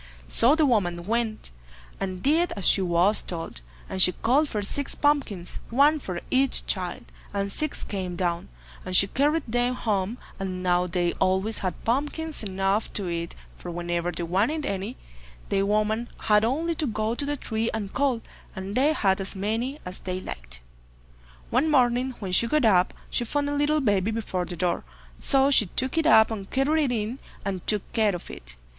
So 0.27 0.55
the 0.55 0.65
woman 0.65 1.05
went, 1.05 1.51
and 1.99 2.23
did 2.23 2.53
as 2.53 2.67
she 2.67 2.81
was 2.81 3.21
told, 3.21 3.61
and 3.87 4.01
she 4.01 4.13
called 4.13 4.49
for 4.49 4.63
six 4.63 4.95
pumpkins, 4.95 5.59
one 5.69 5.99
for 5.99 6.21
each 6.31 6.65
child, 6.65 7.03
and 7.35 7.51
six 7.51 7.83
came 7.83 8.15
down, 8.15 8.49
and 8.83 8.95
she 8.97 9.05
carried 9.05 9.43
them 9.47 9.75
home; 9.75 10.17
and 10.39 10.63
now 10.63 10.87
they 10.87 11.13
always 11.19 11.59
had 11.59 11.83
pumpkins 11.85 12.41
enough 12.41 12.91
to 12.93 13.09
eat, 13.09 13.35
for 13.59 13.69
whenever 13.69 14.11
they 14.11 14.23
wanted 14.23 14.65
any, 14.65 14.97
the 15.49 15.61
woman 15.61 16.09
had 16.21 16.43
only 16.43 16.73
to 16.73 16.87
go 16.87 17.13
to 17.13 17.23
the 17.23 17.37
tree 17.37 17.69
and 17.71 17.93
call, 17.93 18.21
and 18.55 18.73
they 18.73 18.93
had 18.93 19.21
as 19.21 19.35
many 19.35 19.77
as 19.85 19.99
they 19.99 20.19
liked. 20.19 20.61
One 21.51 21.69
morning 21.69 22.15
when 22.17 22.31
she 22.31 22.47
got 22.47 22.65
up, 22.65 22.95
she 23.11 23.23
found 23.23 23.51
a 23.51 23.53
little 23.53 23.81
baby 23.81 24.09
before 24.09 24.45
the 24.45 24.55
door, 24.57 24.83
so 25.19 25.51
she 25.51 25.67
took 25.67 25.95
it 25.95 26.07
up 26.07 26.31
and 26.31 26.49
carried 26.49 26.85
it 26.85 26.91
in, 26.91 27.19
and 27.45 27.67
took 27.67 27.83
care 27.93 28.15
of 28.15 28.31
it. 28.31 28.55